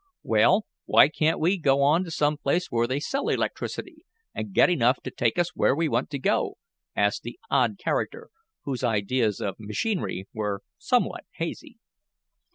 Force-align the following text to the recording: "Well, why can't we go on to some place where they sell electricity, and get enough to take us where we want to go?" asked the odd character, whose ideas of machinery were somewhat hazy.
"Well, 0.23 0.65
why 0.85 1.09
can't 1.09 1.39
we 1.39 1.59
go 1.59 1.83
on 1.83 2.03
to 2.05 2.09
some 2.09 2.35
place 2.35 2.71
where 2.71 2.87
they 2.87 2.99
sell 2.99 3.29
electricity, 3.29 4.03
and 4.33 4.51
get 4.51 4.67
enough 4.67 4.99
to 5.03 5.11
take 5.11 5.37
us 5.37 5.55
where 5.55 5.75
we 5.75 5.87
want 5.87 6.09
to 6.09 6.17
go?" 6.17 6.57
asked 6.95 7.21
the 7.21 7.37
odd 7.51 7.77
character, 7.77 8.31
whose 8.63 8.83
ideas 8.83 9.39
of 9.39 9.59
machinery 9.59 10.27
were 10.33 10.63
somewhat 10.79 11.25
hazy. 11.33 11.77